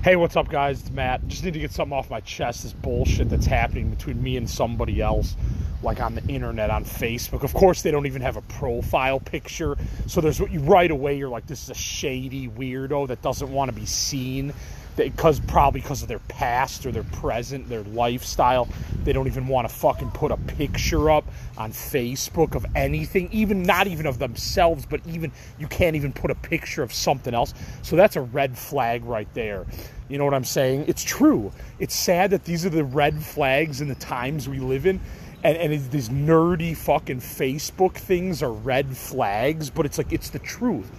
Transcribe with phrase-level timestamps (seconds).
[0.00, 0.78] Hey, what's up, guys?
[0.80, 1.26] It's Matt.
[1.26, 2.62] Just need to get something off my chest.
[2.62, 5.34] This bullshit that's happening between me and somebody else,
[5.82, 7.42] like on the internet, on Facebook.
[7.42, 9.76] Of course, they don't even have a profile picture.
[10.06, 11.18] So there's what you right away.
[11.18, 14.54] You're like, this is a shady weirdo that doesn't want to be seen
[14.98, 18.68] because probably because of their past or their present, their lifestyle,
[19.04, 21.24] they don't even want to fucking put a picture up
[21.56, 26.30] on Facebook of anything, even not even of themselves, but even you can't even put
[26.30, 27.54] a picture of something else.
[27.82, 29.66] So that's a red flag right there.
[30.08, 30.84] You know what I'm saying?
[30.88, 31.52] It's true.
[31.78, 35.00] It's sad that these are the red flags in the times we live in.
[35.44, 40.40] And, and these nerdy fucking Facebook things are red flags, but it's like, it's the
[40.40, 40.90] truth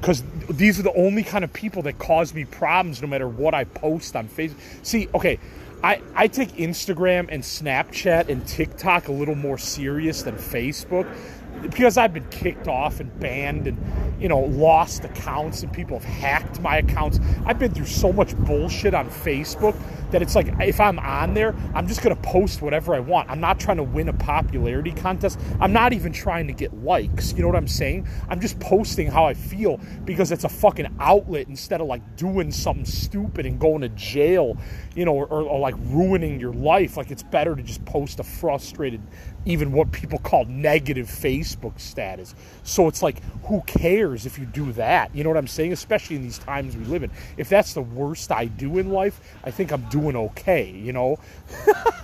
[0.00, 3.54] because these are the only kind of people that cause me problems no matter what
[3.54, 4.56] I post on Facebook.
[4.82, 5.38] See, okay,
[5.82, 11.06] I, I take Instagram and Snapchat and TikTok a little more serious than Facebook
[11.62, 13.78] because I've been kicked off and banned and
[14.20, 17.20] you know lost accounts and people have hacked my accounts.
[17.46, 19.76] I've been through so much bullshit on Facebook
[20.10, 23.30] that it's like if I'm on there, I'm just going to post whatever I want.
[23.30, 25.38] I'm not trying to win a popularity contest.
[25.60, 27.32] I'm not even trying to get likes.
[27.32, 28.08] You know what I'm saying?
[28.28, 32.50] I'm just posting how I feel because it's a fucking outlet instead of like doing
[32.50, 34.56] something stupid and going to jail,
[34.94, 36.96] you know, or, or, or like ruining your life.
[36.96, 39.00] Like it's better to just post a frustrated,
[39.44, 42.34] even what people call negative Facebook status.
[42.62, 45.14] So it's like, who cares if you do that?
[45.14, 45.72] You know what I'm saying?
[45.72, 47.10] Especially in these times we live in.
[47.36, 50.92] If that's the worst I do in life, I think I'm doing doing okay, you
[50.92, 51.18] know?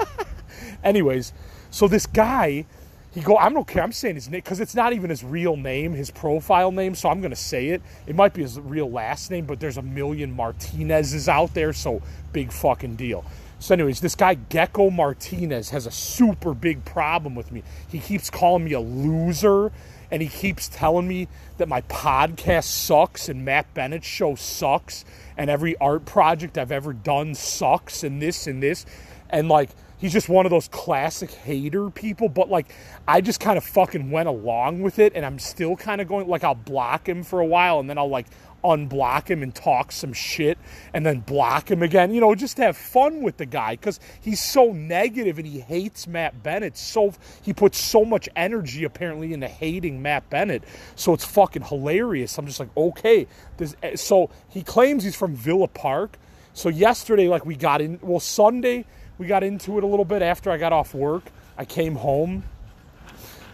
[0.84, 1.32] Anyways,
[1.70, 2.66] so this guy,
[3.12, 5.56] he go, I'm not okay, I'm saying his name, because it's not even his real
[5.56, 7.82] name, his profile name, so I'm going to say it.
[8.06, 12.02] It might be his real last name, but there's a million Martinez's out there, so
[12.32, 13.24] big fucking deal.
[13.60, 17.62] So, anyways, this guy Gecko Martinez has a super big problem with me.
[17.88, 19.72] He keeps calling me a loser
[20.10, 25.04] and he keeps telling me that my podcast sucks and Matt Bennett's show sucks
[25.36, 28.86] and every art project I've ever done sucks and this and this.
[29.30, 32.28] And like, he's just one of those classic hater people.
[32.28, 32.72] But like,
[33.08, 36.28] I just kind of fucking went along with it and I'm still kind of going,
[36.28, 38.26] like, I'll block him for a while and then I'll like
[38.64, 40.58] unblock him and talk some shit
[40.92, 42.12] and then block him again.
[42.12, 46.06] You know, just have fun with the guy because he's so negative and he hates
[46.06, 46.76] Matt Bennett.
[46.76, 50.64] So he puts so much energy apparently into hating Matt Bennett.
[50.96, 52.38] So it's fucking hilarious.
[52.38, 53.26] I'm just like, okay.
[53.58, 56.18] This, eh, so he claims he's from Villa Park.
[56.54, 58.86] So yesterday, like we got in, well, Sunday
[59.18, 61.24] we got into it a little bit after I got off work.
[61.56, 62.44] I came home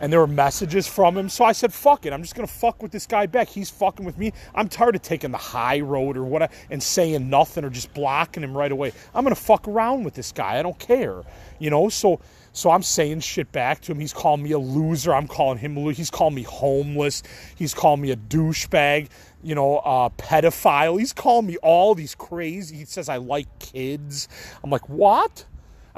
[0.00, 1.28] and there were messages from him.
[1.28, 2.12] So I said, fuck it.
[2.12, 3.48] I'm just going to fuck with this guy back.
[3.48, 4.32] He's fucking with me.
[4.54, 8.42] I'm tired of taking the high road or what and saying nothing or just blocking
[8.42, 8.92] him right away.
[9.14, 10.58] I'm going to fuck around with this guy.
[10.58, 11.22] I don't care.
[11.58, 12.20] You know, so
[12.52, 14.00] so I'm saying shit back to him.
[14.00, 15.14] He's calling me a loser.
[15.14, 15.96] I'm calling him a loser.
[15.96, 17.22] He's calling me homeless.
[17.54, 19.08] He's calling me a douchebag,
[19.42, 20.98] you know, uh, pedophile.
[20.98, 22.76] He's calling me all these crazy.
[22.76, 24.28] He says I like kids.
[24.64, 25.44] I'm like, what?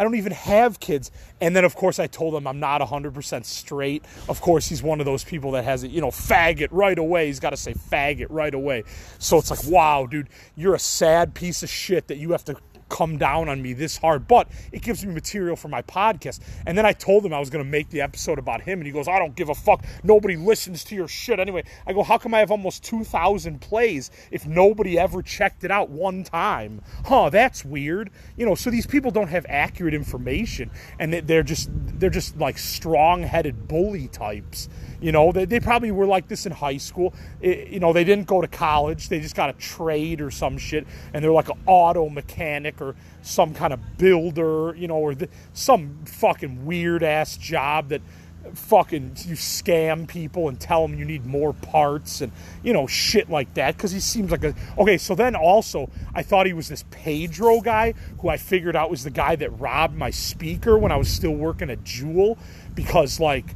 [0.02, 1.12] I don't even have kids.
[1.40, 4.04] And then, of course, I told him I'm not 100% straight.
[4.28, 7.26] Of course, he's one of those people that has it, you know, faggot right away.
[7.28, 8.82] He's got to say faggot right away.
[9.20, 12.56] So it's like, wow, dude, you're a sad piece of shit that you have to
[12.92, 16.40] come down on me this hard, but it gives me material for my podcast.
[16.66, 18.86] And then I told him I was going to make the episode about him, and
[18.86, 19.82] he goes, I don't give a fuck.
[20.04, 21.64] Nobody listens to your shit anyway.
[21.86, 25.88] I go, How come I have almost 2,000 plays if nobody ever checked it out
[25.88, 26.82] one time?
[27.06, 28.10] Huh, that's weird.
[28.36, 32.58] You know, so these people don't have accurate information, and they're just, they're just like
[32.58, 34.68] strong headed bully types.
[35.02, 37.12] You know, they, they probably were like this in high school.
[37.40, 39.08] It, you know, they didn't go to college.
[39.08, 42.94] They just got a trade or some shit, and they're like an auto mechanic or
[43.20, 48.00] some kind of builder, you know, or the, some fucking weird ass job that
[48.54, 53.30] fucking you scam people and tell them you need more parts and you know shit
[53.30, 56.68] like that because he seems like a okay so then also i thought he was
[56.68, 60.90] this pedro guy who i figured out was the guy that robbed my speaker when
[60.90, 62.36] i was still working at jewel
[62.74, 63.54] because like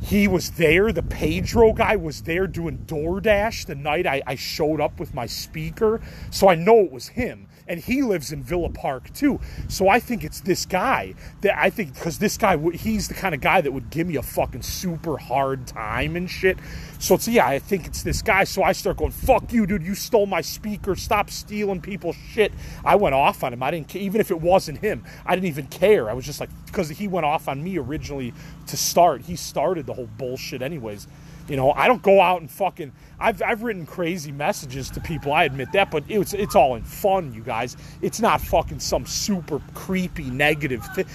[0.00, 0.92] he was there.
[0.92, 5.26] The Pedro guy was there doing DoorDash the night I, I, showed up with my
[5.26, 6.00] speaker.
[6.30, 7.46] So I know it was him.
[7.70, 9.38] And he lives in Villa Park too.
[9.68, 13.32] So I think it's this guy that I think, because this guy, he's the kind
[13.32, 16.58] of guy that would give me a fucking super hard time and shit.
[16.98, 18.42] So it's, yeah, I think it's this guy.
[18.42, 19.84] So I start going, fuck you, dude.
[19.84, 20.96] You stole my speaker.
[20.96, 22.52] Stop stealing people's shit.
[22.84, 23.62] I went off on him.
[23.62, 23.94] I didn't.
[23.94, 26.10] Even if it wasn't him, I didn't even care.
[26.10, 28.34] I was just like, because he went off on me originally
[28.66, 29.22] to start.
[29.22, 31.06] He started the whole bullshit, anyways.
[31.50, 32.92] You know, I don't go out and fucking.
[33.18, 35.32] I've, I've written crazy messages to people.
[35.32, 37.76] I admit that, but it's it's all in fun, you guys.
[38.02, 41.06] It's not fucking some super creepy negative thing,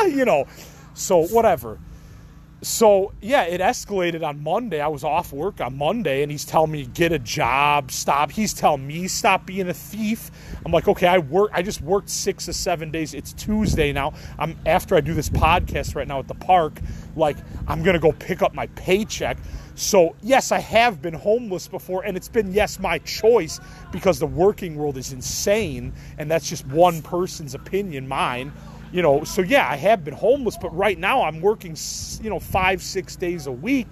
[0.16, 0.46] you know.
[0.94, 1.78] So whatever.
[2.62, 4.80] So yeah, it escalated on Monday.
[4.80, 8.30] I was off work on Monday, and he's telling me get a job, stop.
[8.30, 10.30] He's telling me stop being a thief.
[10.64, 11.50] I'm like, okay, I work.
[11.54, 13.14] I just worked six to seven days.
[13.14, 14.12] It's Tuesday now.
[14.38, 16.80] I'm after I do this podcast right now at the park.
[17.16, 19.38] Like I'm gonna go pick up my paycheck.
[19.74, 23.58] So yes, I have been homeless before, and it's been yes my choice
[23.90, 28.52] because the working world is insane, and that's just one person's opinion, mine
[28.92, 31.76] you know, so yeah, I have been homeless, but right now I'm working,
[32.22, 33.86] you know, five, six days a week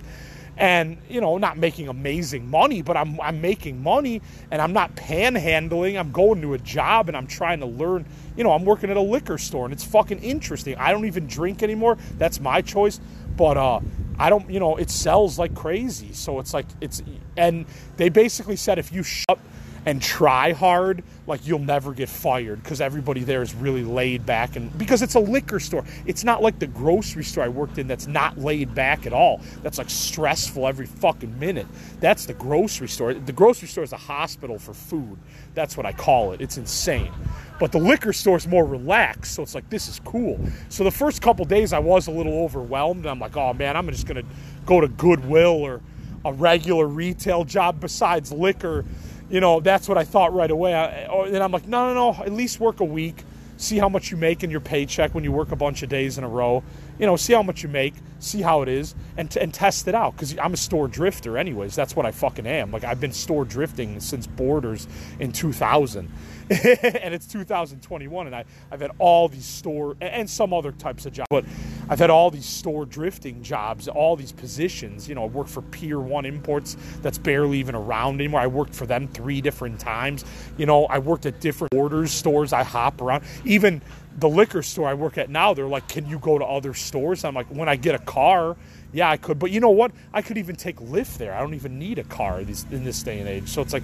[0.57, 4.97] and, you know, not making amazing money, but I'm, I'm making money and I'm not
[4.97, 5.99] panhandling.
[5.99, 8.07] I'm going to a job and I'm trying to learn,
[8.37, 10.75] you know, I'm working at a liquor store and it's fucking interesting.
[10.77, 11.97] I don't even drink anymore.
[12.19, 13.01] That's my choice.
[13.37, 13.81] But, uh,
[14.19, 16.13] I don't, you know, it sells like crazy.
[16.13, 17.03] So it's like, it's,
[17.37, 17.67] and
[17.97, 19.39] they basically said if you shut
[19.89, 24.55] and try hard, like you'll never get fired because everybody there is really laid back
[24.55, 25.83] and because it's a liquor store.
[26.05, 29.41] It's not like the grocery store I worked in that's not laid back at all.
[29.63, 31.67] That's like stressful every fucking minute.
[32.01, 33.15] That's the grocery store.
[33.15, 35.17] The grocery store is a hospital for food.
[35.55, 36.43] That's what I call it.
[36.43, 37.11] It's insane.
[37.59, 40.39] But the liquor store is more relaxed, so it's like this is cool.
[40.69, 43.07] So the first couple days I was a little overwhelmed.
[43.07, 44.25] I'm like, oh man, I'm just gonna
[44.67, 45.81] go to Goodwill or
[46.27, 48.85] a regular retail job besides liquor
[49.31, 50.73] you know, that's what I thought right away.
[50.73, 53.25] And oh, I'm like, no, no, no, at least work a week.
[53.57, 56.17] See how much you make in your paycheck when you work a bunch of days
[56.17, 56.63] in a row.
[56.99, 59.97] You know, see how much you make, see how it is, and, and test it
[59.97, 60.13] out.
[60.13, 61.75] Because I'm a store drifter, anyways.
[61.75, 62.71] That's what I fucking am.
[62.71, 64.87] Like, I've been store drifting since Borders
[65.19, 66.09] in 2000.
[66.51, 71.13] and it's 2021, and I, I've had all these store and some other types of
[71.13, 71.45] jobs, but
[71.89, 75.09] I've had all these store drifting jobs, all these positions.
[75.09, 78.41] You know, I worked for Pier One Imports, that's barely even around anymore.
[78.41, 80.25] I worked for them three different times.
[80.57, 82.53] You know, I worked at different Borders stores.
[82.53, 83.25] I hop around.
[83.45, 83.81] Even
[84.19, 87.25] the liquor store I work at now, they're like, "Can you go to other stores?"
[87.25, 88.57] I'm like, "When I get a car."
[88.93, 89.93] Yeah, I could, but you know what?
[90.13, 91.35] I could even take Lyft there.
[91.35, 92.47] I don't even need a car in
[92.85, 93.49] this day and age.
[93.49, 93.83] So it's like,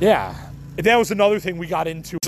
[0.00, 0.34] yeah,
[0.76, 2.18] that was another thing we got into.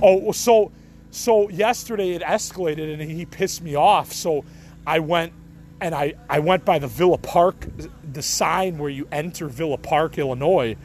[0.00, 0.70] Oh, so
[1.16, 4.12] so yesterday it escalated and he pissed me off.
[4.12, 4.44] So
[4.86, 5.32] I went
[5.80, 7.66] and I, I went by the Villa Park,
[8.12, 10.76] the sign where you enter Villa Park, Illinois,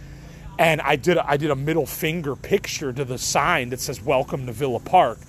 [0.58, 4.02] and I did a, I did a middle finger picture to the sign that says
[4.02, 5.20] "Welcome to Villa Park."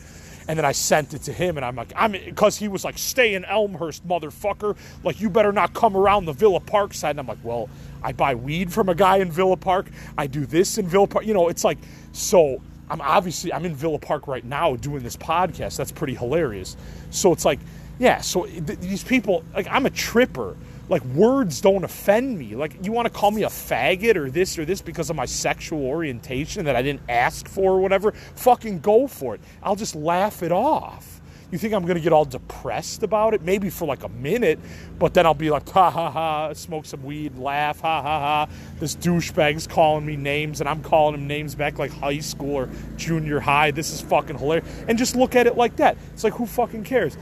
[0.49, 2.99] And then I sent it to him, and I'm like, I'm because he was like,
[2.99, 4.77] "Stay in Elmhurst, motherfucker!
[5.05, 7.69] Like you better not come around the Villa Park side." And I'm like, "Well,
[8.03, 9.91] I buy weed from a guy in Villa Park.
[10.19, 11.25] I do this in Villa Park.
[11.25, 11.79] You know, it's like
[12.13, 12.61] so.
[12.93, 15.79] I'm obviously I'm in Villa Park right now doing this podcast.
[15.79, 16.77] That's pretty hilarious.
[17.09, 17.59] So it's like,
[17.99, 18.21] yeah.
[18.21, 20.59] So th- these people, like, I'm a tripper.
[20.91, 22.55] Like words don't offend me.
[22.55, 25.25] Like you want to call me a faggot or this or this because of my
[25.25, 28.13] sexual orientation that I didn't ask for or whatever.
[28.13, 29.41] Fucking go for it.
[29.63, 31.22] I'll just laugh it off.
[31.53, 33.43] You think I'm going to get all depressed about it?
[33.43, 34.59] Maybe for like a minute,
[34.99, 38.49] but then I'll be like, ha ha ha, smoke some weed, laugh, ha ha ha.
[38.81, 42.71] This douchebag's calling me names, and I'm calling him names back like high school or
[42.97, 43.71] junior high.
[43.71, 44.67] This is fucking hilarious.
[44.89, 45.99] And just look at it like that.
[46.15, 47.19] It's like, who fucking cares?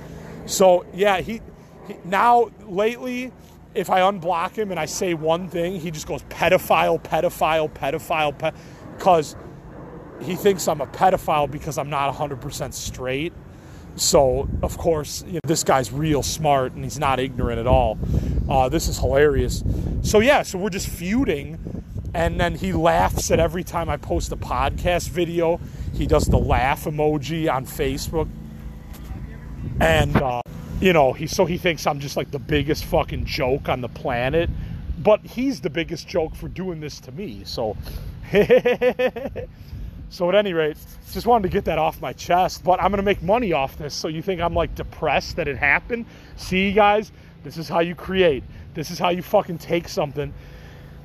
[0.46, 1.40] So, yeah, he,
[1.88, 3.32] he now lately,
[3.74, 8.54] if I unblock him and I say one thing, he just goes pedophile, pedophile, pedophile,
[8.96, 9.34] because
[10.22, 13.32] he thinks I'm a pedophile because I'm not 100% straight.
[13.96, 17.98] So, of course, you know, this guy's real smart and he's not ignorant at all.
[18.48, 19.62] Uh, this is hilarious.
[20.02, 21.84] So, yeah, so we're just feuding.
[22.14, 25.60] And then he laughs at every time I post a podcast video.
[25.94, 28.28] He does the laugh emoji on Facebook.
[29.80, 30.42] And, uh,
[30.80, 33.88] you know, he so he thinks I'm just like the biggest fucking joke on the
[33.88, 34.50] planet.
[34.98, 37.42] But he's the biggest joke for doing this to me.
[37.44, 37.76] So,
[40.10, 40.76] So at any rate,
[41.12, 42.64] just wanted to get that off my chest.
[42.64, 43.94] But I'm gonna make money off this.
[43.94, 46.04] So you think I'm like depressed that it happened?
[46.36, 47.12] See, guys,
[47.44, 48.42] this is how you create.
[48.74, 50.34] This is how you fucking take something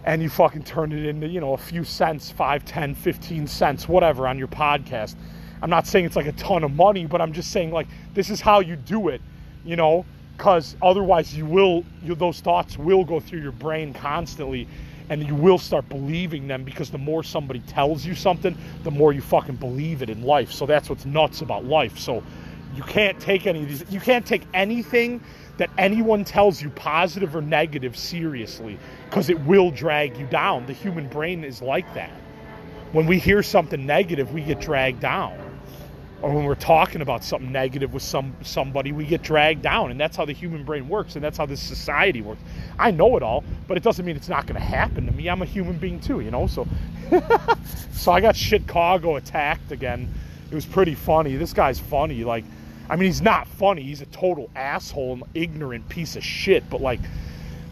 [0.05, 3.87] and you fucking turn it into, you know, a few cents, 5, 10, 15 cents,
[3.87, 5.15] whatever, on your podcast.
[5.61, 8.29] I'm not saying it's like a ton of money, but I'm just saying like this
[8.29, 9.21] is how you do it,
[9.63, 10.03] you know,
[10.35, 14.67] because otherwise you will, you, those thoughts will go through your brain constantly
[15.09, 19.13] and you will start believing them because the more somebody tells you something, the more
[19.13, 20.51] you fucking believe it in life.
[20.51, 21.97] So that's what's nuts about life.
[21.99, 22.23] So
[22.75, 25.21] you can't take any of these, you can't take anything
[25.57, 28.77] that anyone tells you, positive or negative, seriously
[29.09, 30.65] because it will drag you down.
[30.65, 32.11] The human brain is like that.
[32.91, 35.44] When we hear something negative, we get dragged down
[36.21, 39.99] or when we're talking about something negative with some somebody, we get dragged down, and
[39.99, 42.41] that's how the human brain works, and that's how this society works.
[42.79, 45.29] I know it all, but it doesn't mean it's not going to happen to me.
[45.29, 46.47] I'm a human being too, you know.
[46.47, 46.67] So,
[47.91, 50.11] so I got Chicago attacked again.
[50.49, 51.35] It was pretty funny.
[51.35, 52.23] This guy's funny.
[52.23, 52.45] Like,
[52.89, 53.83] I mean, he's not funny.
[53.83, 56.69] He's a total asshole and ignorant piece of shit.
[56.69, 57.01] But like,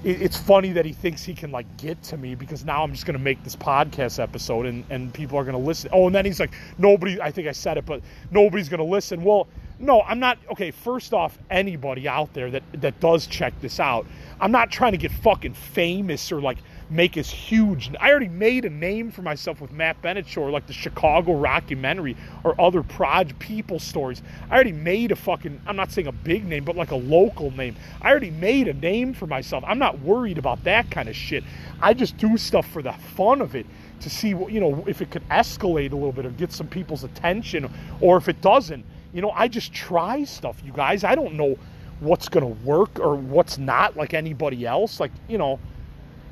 [0.03, 3.05] it's funny that he thinks he can like get to me because now I'm just
[3.05, 5.89] gonna make this podcast episode and and people are gonna listen.
[5.93, 7.21] Oh, and then he's like, nobody.
[7.21, 9.23] I think I said it, but nobody's gonna listen.
[9.23, 9.47] Well,
[9.79, 10.37] no, I'm not.
[10.51, 14.05] Okay, first off, anybody out there that that does check this out,
[14.39, 16.57] I'm not trying to get fucking famous or like
[16.89, 17.91] make us huge.
[17.99, 22.15] I already made a name for myself with Matt Bennett or like the Chicago Rockumentary
[22.43, 24.21] or other proj people stories.
[24.49, 27.51] I already made a fucking, I'm not saying a big name, but like a local
[27.51, 27.75] name.
[28.01, 29.63] I already made a name for myself.
[29.65, 31.43] I'm not worried about that kind of shit.
[31.81, 33.65] I just do stuff for the fun of it
[34.01, 37.03] to see, you know, if it could escalate a little bit or get some people's
[37.03, 37.71] attention,
[38.01, 38.85] or if it doesn't.
[39.13, 41.03] You know, I just try stuff, you guys.
[41.03, 41.57] I don't know
[42.03, 44.99] what's going to work or what's not like anybody else.
[44.99, 45.59] Like, you know,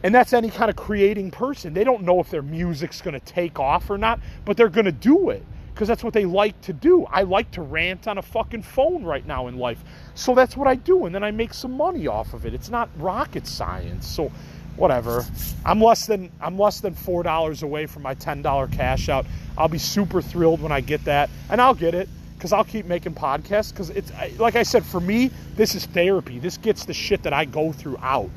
[0.03, 1.73] and that's any kind of creating person.
[1.73, 4.85] They don't know if their music's going to take off or not, but they're going
[4.85, 7.05] to do it because that's what they like to do.
[7.05, 9.83] I like to rant on a fucking phone right now in life.
[10.15, 12.53] So that's what I do and then I make some money off of it.
[12.53, 14.07] It's not rocket science.
[14.07, 14.31] So
[14.75, 15.25] whatever.
[15.65, 19.25] I'm less than I'm less than $4 away from my $10 cash out.
[19.57, 22.09] I'll be super thrilled when I get that and I'll get it
[22.41, 26.39] because I'll keep making podcasts because it's like I said for me this is therapy.
[26.39, 28.31] This gets the shit that I go through out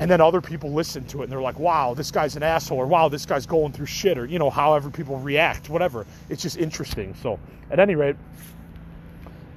[0.00, 2.78] and then other people listen to it and they're like, wow, this guy's an asshole,
[2.78, 6.06] or wow, this guy's going through shit, or, you know, however people react, whatever.
[6.28, 7.14] It's just interesting.
[7.22, 7.38] So,
[7.70, 8.16] at any rate,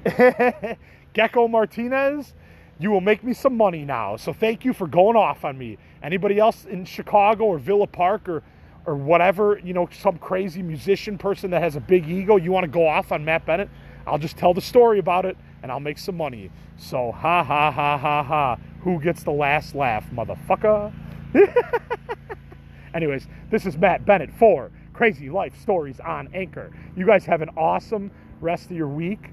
[1.14, 2.34] Gecko Martinez,
[2.78, 4.18] you will make me some money now.
[4.18, 5.78] So, thank you for going off on me.
[6.04, 8.44] Anybody else in Chicago or Villa Park or
[8.86, 12.64] or whatever, you know, some crazy musician person that has a big ego, you want
[12.64, 13.70] to go off on Matt Bennett?
[14.06, 16.52] I'll just tell the story about it and I'll make some money.
[16.78, 18.58] So, ha ha ha ha ha.
[18.82, 20.94] Who gets the last laugh, motherfucker?
[22.94, 26.72] Anyways, this is Matt Bennett for Crazy Life Stories on Anchor.
[26.96, 28.12] You guys have an awesome
[28.42, 29.32] rest of your week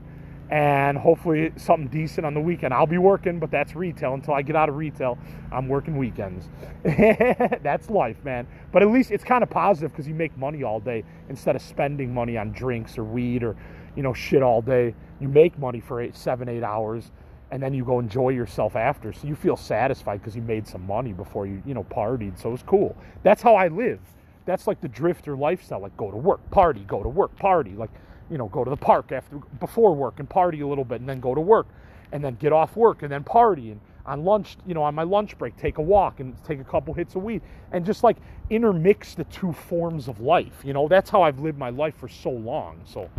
[0.50, 2.74] and hopefully something decent on the weekend.
[2.74, 4.14] I'll be working, but that's retail.
[4.14, 5.18] Until I get out of retail,
[5.50, 6.48] I'm working weekends.
[6.84, 8.46] that's life, man.
[8.70, 11.62] But at least it's kind of positive because you make money all day instead of
[11.62, 13.56] spending money on drinks or weed or,
[13.96, 14.94] you know, shit all day.
[15.20, 17.10] You make money for eight, seven, eight hours
[17.52, 19.12] and then you go enjoy yourself after.
[19.12, 22.40] So you feel satisfied because you made some money before you, you know, partied.
[22.40, 22.96] So it's cool.
[23.22, 24.00] That's how I live.
[24.46, 25.80] That's like the drifter lifestyle.
[25.80, 27.72] Like go to work, party, go to work, party.
[27.72, 27.90] Like,
[28.32, 31.08] you know, go to the park after before work and party a little bit and
[31.08, 31.68] then go to work
[32.12, 35.04] and then get off work and then party and on lunch, you know, on my
[35.04, 38.18] lunch break, take a walk and take a couple hits of weed and just like
[38.50, 40.62] intermix the two forms of life.
[40.64, 42.80] You know, that's how I've lived my life for so long.
[42.86, 43.10] So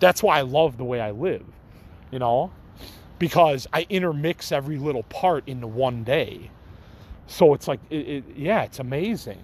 [0.00, 1.44] that's why I love the way I live,
[2.12, 2.52] you know?
[3.18, 6.50] because I intermix every little part into one day.
[7.26, 9.42] So it's like, it, it, yeah, it's amazing.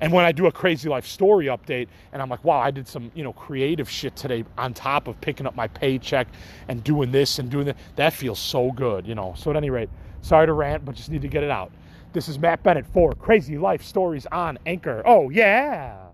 [0.00, 2.86] And when I do a crazy life story update and I'm like, wow, I did
[2.86, 6.28] some, you know, creative shit today on top of picking up my paycheck
[6.68, 9.34] and doing this and doing that, that feels so good, you know.
[9.36, 9.90] So at any rate,
[10.22, 11.72] sorry to rant, but just need to get it out.
[12.12, 15.02] This is Matt Bennett for Crazy Life Stories on Anchor.
[15.04, 16.07] Oh, yeah.